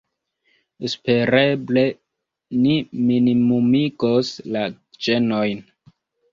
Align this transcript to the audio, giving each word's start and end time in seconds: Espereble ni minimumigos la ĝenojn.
Espereble 0.87 1.83
ni 2.63 2.79
minimumigos 3.11 4.35
la 4.59 4.67
ĝenojn. 5.05 5.67